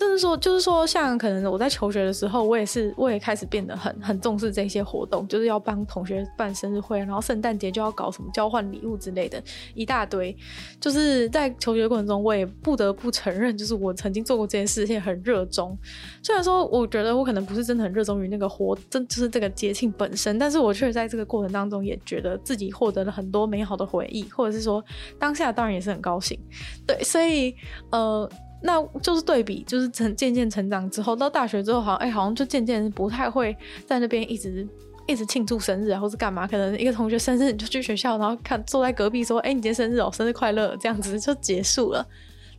[0.01, 9.39] 但是说，就是说，像可能我在求学的时候，我也是，我也开始变得很很重视这些活动，就是要帮同学办生日会，然后圣诞节就要搞什么交换礼物之类的，
[9.75, 10.35] 一大堆。
[10.79, 15.77] 就是在求学过程中，我也不得不承认，就是我曾经做过这件事，情很热衷。
[16.23, 24.83] 虽然说，我觉得我可能不是真的很热衷于那个活，真就是这个节庆本身，但是我却在这个过程当中也觉得自己获得了很多美好的回忆，或者是说
[25.19, 26.39] 当下当然也是很高兴。
[26.87, 27.53] 对，所以
[27.91, 28.27] 呃。
[28.61, 34.67] 那就是对比，就是成渐渐成长之后，到大学之后，好像哎、好像就渐渐不太会在那边一直
[35.07, 36.47] 一直庆祝生日啊，或是干嘛？
[36.47, 42.05] 可能一个同学生日，你就去学校，然后看坐在隔壁说，哎、你今天生日哦，生日快乐，这样子就结束了。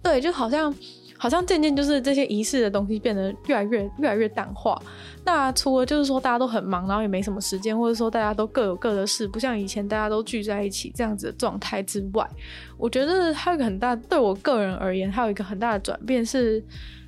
[0.02, 0.74] 对，就好像。
[1.22, 4.76] 好像渐渐就是这些仪式的东西变得越来越越来越淡化。
[5.24, 12.28] 那除了就是说大家都很忙，然后也没什么时间，或者说大家都各有各的事，不像以前大家都聚在一起这样子的状态之外，
[12.76, 16.61] 我觉得还有一个很大，对我个人而言，还有一个很大的转变是，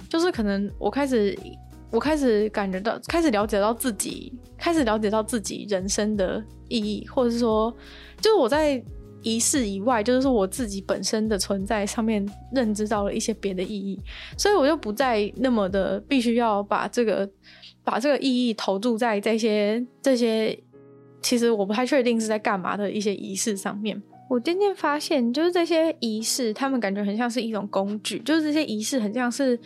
[0.09, 1.37] 就是可能我开始
[1.91, 7.77] 我开始感觉到，开始了解到自己，开始了解到自己人生的意义，或者是说，
[8.21, 8.81] 就是我在。
[9.25, 13.99] 仪式以外，就是说我自己本身的存在上面认知到了一些别的意义，
[14.39, 17.29] 所以我就不再那么的必须要把这个
[17.83, 20.57] 把这个意义投注在这些这些
[21.21, 24.01] 其实我不太确定是在干嘛的一些仪式上面。
[24.29, 29.59] 我渐渐发现，就是这些仪式，他们感觉很像是一种工具，就是这些仪式很像是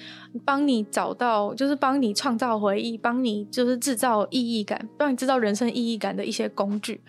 [0.44, 7.01] 帮你找到，就是帮你创造回忆，帮你就是制造意义感，帮你制造人生意义感的一些工具。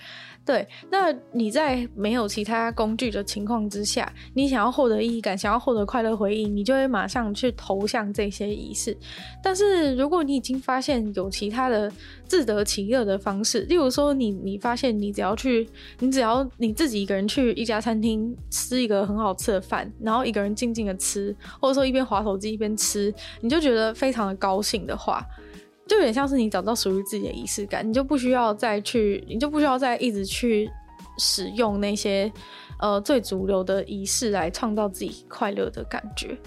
[0.46, 8.98] 对，那你在没有其他工具的情况之下，你想要获得意义感，想要获得快乐回忆，你就会马上去投向这些仪式。
[9.44, 11.92] 但是如果你已经发现有其他的
[12.26, 25.26] 自得其乐的方式，例如说你你发现你只要去，你只要你自己一个人去去一家餐厅吃一个很好吃的饭，然后一个人静静的吃，或者说一边划手机一边吃，你就觉得非常的高兴的话。
[25.88, 30.70] 就有点像是你找到属于自己的仪式感，你就不需要再去，你就不需要再一直去
[31.18, 32.32] 使用那些
[32.80, 36.38] 呃最主流的仪式来创造自己快乐的感觉。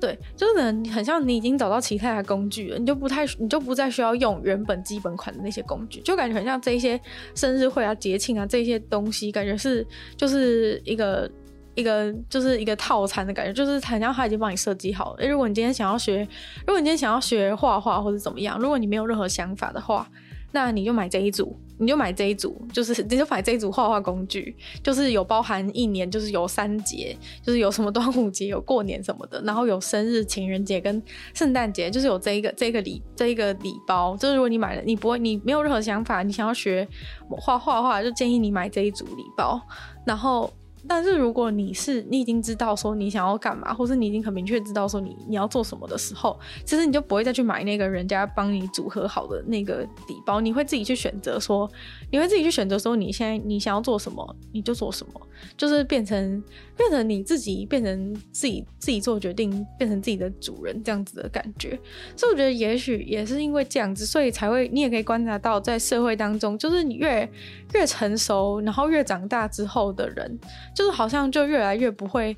[0.00, 7.00] 对，就是可能很像你已经找到其他的工具了，你就不太，你就不再需要用原本基本款的那些工具，就感觉很像这些
[7.34, 11.30] 生日会啊、节庆啊这些东西，感觉是就是一个。
[11.78, 15.28] 一个就是一个套餐的感觉，就是好像他已经帮你设计好了。
[15.28, 16.26] 如果你今天想要学，
[16.66, 20.08] 如果你今天想要学画画或者怎么样，如果你没有任何想法的话，
[20.56, 31.02] 那你就买这一组，你就买这一组，就是你就买这一组画画工具，就是有包含一年，就是有三节，就是有什么端午节、有过年什么的，然后有生日、情人节跟
[31.34, 34.16] 圣诞节，就是有这一个这个礼这一个礼包。
[34.16, 36.88] 就是如果你买了，你不会，你没有任何想法，你想要学
[37.28, 39.60] 画画画，就建议你买这一组礼包，
[40.06, 40.50] 然后。
[40.88, 51.70] 但是如果你是你已经知道说你想要干嘛，或是你已经很明确知道说你你要做什么的时候，其实你就不会再去买那个人家帮你组合好的那个礼包，你会自己去选择说，
[52.10, 55.20] 你会自己去选择说你现在你想要做什么你就做什么，
[55.56, 56.42] 就是变成
[56.76, 61.78] 变成你自己变成自己自己做决定，变成自己的主人这样子的感觉。
[62.16, 67.28] 所以我觉得也许也是因为这样子，所以才会你也可以观察到在社会当中，就是你越
[67.74, 70.38] 越成熟，然后越长大之后的人。
[70.76, 72.36] 就是好像就越来越不会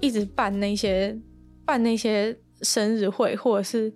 [0.00, 1.16] 一直办那些
[1.64, 3.92] 办那些生日会，或者是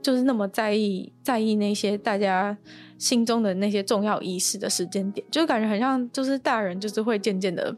[0.00, 2.56] 就是那么在意在意那些大家
[2.96, 7.76] 心中的那些重要仪式的时间点，就感觉很像就是大人就是会渐渐的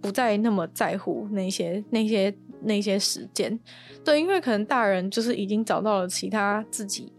[0.00, 3.60] 不再那么在乎那些那些那些时间，
[4.02, 7.12] 对，因为可能大人就是已经找到了其他自己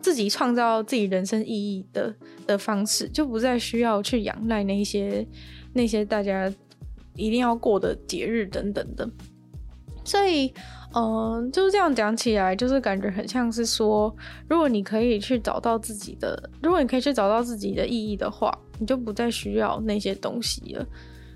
[0.00, 2.14] 自己创造自己人生意义的
[2.46, 5.26] 的方式，就不再需要去仰赖那些
[5.72, 6.48] 那些大家。
[7.14, 9.08] 一定要过的节日等等的，
[10.04, 10.52] 所以，
[10.94, 14.14] 嗯、就是这样讲起来，就是感觉很像是说，
[14.48, 20.86] 如果你可以去找到自己的，如果你可以去找到自己的意义的话，你就不再需要那些东西了。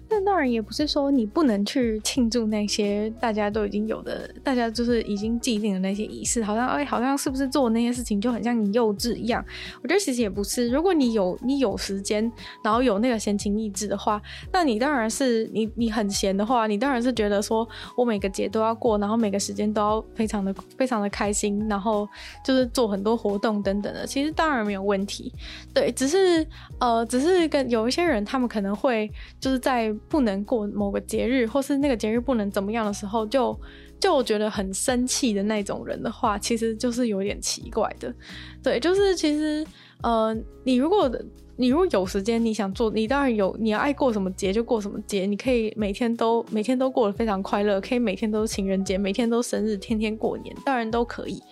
[0.08, 9.44] 那当然也不是说你不能去庆祝那些大家都已经有的，大家就是已经既定的那些仪式，好像哎，好像是不是做那些事情就很像你幼稚一样？
[9.82, 10.68] 我觉得其实也不是。
[10.68, 12.30] 如果你有你有时间，
[12.62, 22.08] 然后有那个闲情逸致的话，那你当然是你你很闲的话，你当然是觉得说我每个节都要过，然后每个时间都要非常的非常的开心，然后
[22.44, 24.06] 就是做很多活动等等的。
[24.06, 25.32] 其实当然没有问题，
[25.74, 26.46] 对，只是
[26.78, 29.92] 呃，只是跟有一些人，他们可能会就是在。
[30.08, 33.58] 不能过某个节日，或是那个节日不能怎么样的时候，就
[33.98, 38.14] 就觉得很生气的那种人的话，其实就是有点奇怪的。
[38.62, 39.66] 对，就是其实
[40.02, 41.10] 呃，你如果
[41.56, 51.42] 你如果有时间，你想做，你当然有，你要爱过什么节就过什么节，你可以每天都每天都过得非常快乐，可以每天都是情人节，每天都生日，天天过年，当然都可以。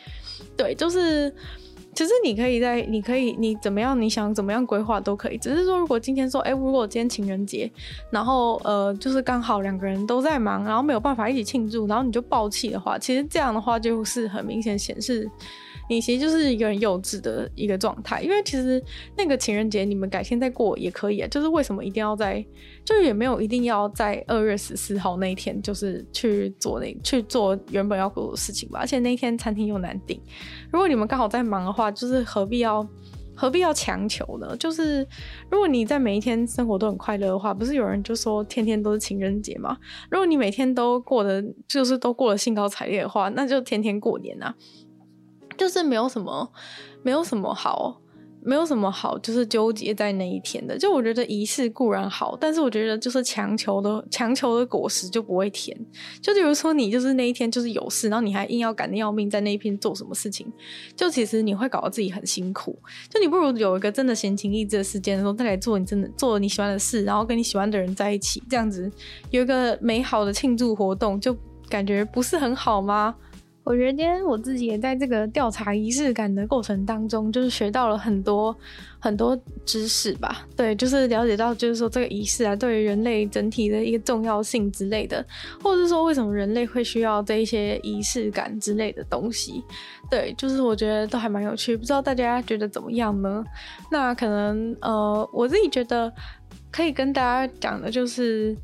[0.56, 1.34] 对，就是。
[1.94, 5.38] 其实你可以在，你可以，你怎么样，你想怎么样规划都可以。
[5.38, 7.70] 只是说，如果今天说，哎，如果今天情人节，
[8.10, 15.30] 然后呃，就是刚好两个人都在忙，然后没有办法一起庆祝，然后你就爆气的话，其实这样的话就是很明显显示。
[15.88, 18.82] 你其实就是一个很幼稚的一个状态，因为其实
[19.16, 22.44] 那个情人节你们改天再过也可以啊，就是为什么一定要在，
[22.84, 28.78] 就是也没有一定要在二月十四号那一天，就是去做那去做原本要做的事情吧。
[28.80, 30.20] 而且那一天餐厅又难订，
[30.70, 32.86] 如果你们刚好在忙的话，就是何必要
[33.36, 34.56] 何必要强求呢？
[34.56, 35.06] 就是
[35.50, 39.76] 如果你在每一天生活都很快乐的话，不是有人就说天天都是情人节吗？
[40.10, 44.54] 如果你每天都过得就是都过得兴高采烈的话，那就天天过年啊。
[45.56, 46.50] 就是没有什么，
[47.02, 48.00] 没有什么好，
[48.42, 50.76] 没有什么好，就是纠结在那一天的。
[50.76, 55.74] 就我觉得仪式固然好，但是我觉得就是强求的，强求的果实就不会甜。
[56.20, 60.46] 就比如说你就是那一天就是有事，然后你还硬要赶的要命在那一天做什么事情，
[60.94, 62.78] 就其实你会搞得自己很辛苦。
[63.08, 68.90] 就你不如有一个真的闲情逸致的时间的时候再来做你真的做你喜欢的事，然后跟你喜欢的人在一起，这样子
[69.30, 71.34] 有一个美好的庆祝活动，就
[71.70, 73.14] 感觉不是很好吗？
[73.64, 78.54] 我觉得今天我自己也在这个调查仪式感的过程当中，就是学到了很多
[78.98, 80.46] 很多知识吧。
[80.54, 85.24] 对，就是了解到，就是说这个仪式啊，对于人类整体的一个重要性之类的，
[85.62, 89.64] 或者是说为什么人类会需要这一些仪式感之类的东西。
[90.10, 93.42] 对，就是我觉得都还蛮有趣，不知道大家觉得怎么样呢？
[93.90, 96.12] 那可能呃，我自己觉得
[96.70, 98.54] 可以跟大家讲的就是。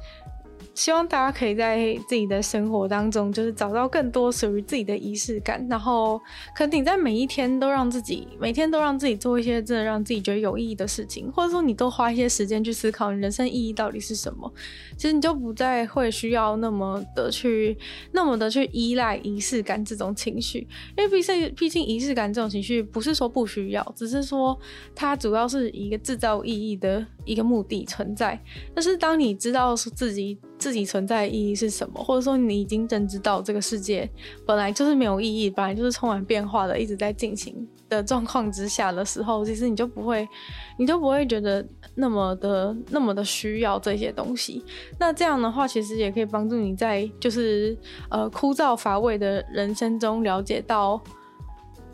[0.74, 6.18] 希望大家可以在自己的生活当中，就是找到更多属于自己的仪式感，然后
[6.54, 14.50] 可能你在每一天都让自己，每天都让自己做一些真的让自己觉得有意义的事情，或者说你多花一些时间去思考你人生意义到底是什么，
[14.96, 17.76] 其实你就不再会需要那么的去，
[18.12, 20.66] 那么的去依赖仪式感这种情绪，
[20.96, 24.58] 因为毕竟毕竟仪式感这种情绪不是说不需要，只是说
[24.94, 28.40] 它主要是一个制造意义的一个目的存在，
[28.74, 30.38] 但是当你知道自己。
[30.60, 32.04] 自己存在的意义是什么？
[32.04, 34.06] 或者说你已经认知到这个世界
[34.44, 40.28] 本来就是没有意义，本来就是充满变化的，一直在进行的状况之下的时候，其实你就不会，
[40.76, 44.62] 你就不会觉得那么的那么的需要这些东西。
[44.98, 47.74] 那这样的话，其实也可以帮助你在就是
[48.10, 51.00] 呃枯燥乏味的人生中了解到，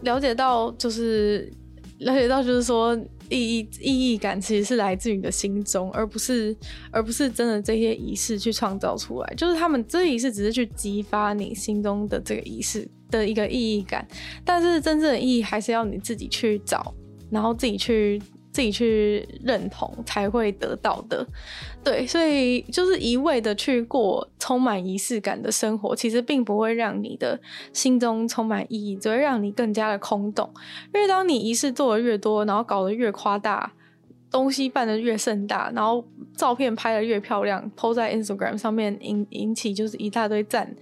[0.00, 1.48] 了解到就是
[1.98, 2.98] 了解到就是说。
[3.28, 6.56] 意义意义感其实是来自于你的心中，而不是
[6.90, 9.34] 而不是真的这些仪式去创造出来。
[9.36, 14.06] 就是他们这仪式只是去激发你心中的这个仪式的一个意义感，
[14.44, 16.94] 但是真正的意义还是要你自己去找，
[17.30, 18.20] 然后自己去。
[18.56, 21.26] 自己去认同才会得到的，
[21.84, 27.38] 对，所以就是一味的去过充满仪式感的生活，其实并不会让你的
[27.74, 30.48] 心中充满意义，只会让你更加的空洞。
[30.94, 33.70] 因为当你仪式做的越多，然后搞得越夸大，
[34.36, 36.04] 东西办得越盛大，然后
[36.36, 40.74] 照片拍得越漂亮，po 在 Instagram 上面引引起就是一大堆赞。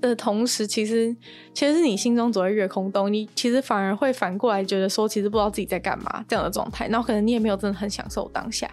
[0.00, 1.16] 的同时，其实
[1.54, 8.70] 其实是你心中只会越空洞，你其实反而会反过来觉得说，其实不知道自己在干嘛这样的状态，然后可能你也没有真的很享受当下。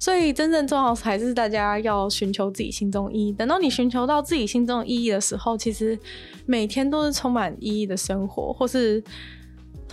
[0.00, 3.32] 所以真正重要的还是大家要寻求自己心中意义。
[3.32, 5.96] 等到你寻求到自己心中的意义的时候，其实
[6.46, 9.02] 每天都是充满意义的生活，或是。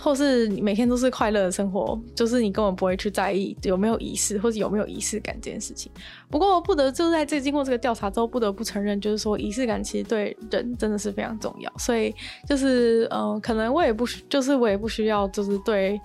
[0.02, 5.92] 或是你每天都是快乐的生活，就是你根本不会去在意有没有仪式或者有没有仪式感这件事情。
[6.30, 11.70] 不过不得就在这经过这个调查之后，不得不承认，就是说仪式感其实对人真的是非常重要。
[11.76, 12.14] 所以
[12.48, 16.00] 就是呃，可能我也不需，就是我也不需要，就是对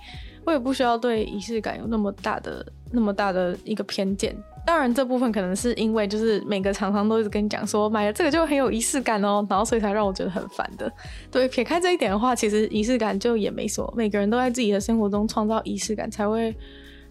[0.46, 4.36] 我也不需要对仪式感有那么大的那么大的一个偏见。
[4.66, 10.92] 当然，这部分可能是因为就是每个厂商都一直跟你讲说买了这个就很有仪式感哦，然后所以才让我觉得很烦的。
[11.30, 13.94] 对，撇开这一点的话，其实仪式感就也没什么。
[13.96, 16.56] 每个人都在自己的生活中创造仪式感，才会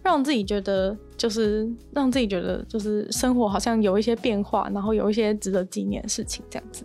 [0.03, 6.83] 让自己觉得就是让自己觉得就是生活好像有一些变化，然后有一些值得纪念的事情这样子。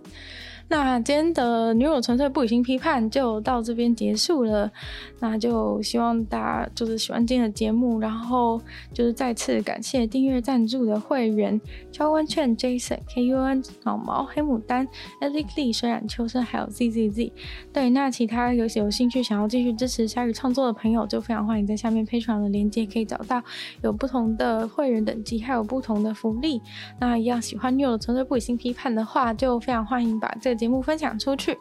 [0.72, 4.70] 那今天的女友纯粹不理性批判就到这边结束了，
[5.18, 8.60] 那就希望大家就是喜欢今天的节目，然后
[8.94, 11.60] 就是再次感谢订阅赞助的会员：
[11.90, 14.86] 肖温劝、Jason、KUN、老毛、黑牡丹、
[15.20, 17.32] Ellie Lee、水染秋生，还有 ZZZ。
[17.72, 23.42] 对，那其他有有兴趣想要继续支持鲨鱼创作的朋友，就非常欢迎在下面 p a t r o n 的链接可以找到，
[23.82, 26.62] 有不同的会员等级，还有不同的福利。
[27.00, 30.59] 那一样喜欢女友纯粹不理性批判的话，就非常欢迎把这。
[30.60, 31.58] 节目分享出去，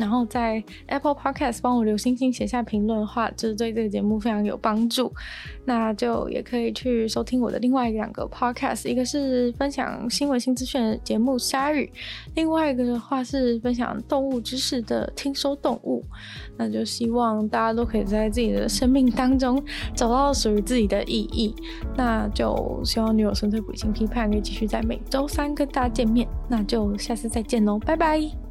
[0.00, 5.12] 然后在 Apple Podcast 帮我留星星、写下评论的话，就是对这个节目非常有帮助。
[5.66, 11.84] 那就也可以去收听我的另外两个 Podcast，一个是分享新闻新资讯的节目《鲨鱼》，
[12.34, 16.02] 另外一个的话是分享动物知识的《听说动物》。
[16.56, 19.62] 那就希望大家都可以在自己的生命当中
[19.94, 21.54] 找到属于自己的意义。
[21.96, 26.26] 那就希望女友纯粹不理性批判可以继续在每周三跟大家见面。
[26.48, 28.49] 那就下次再见喽，拜拜。